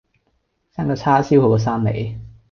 [0.75, 2.17] 生舊叉燒好過生你